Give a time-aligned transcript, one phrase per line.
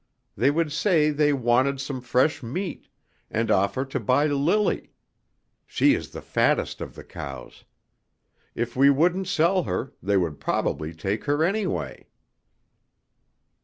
[0.35, 2.87] They would say they wanted some fresh meat,
[3.29, 4.93] and offer to buy Lily;
[5.67, 7.65] she is the fattest of the cows.
[8.55, 12.07] If we wouldn't sell her, they would probably take her anyway."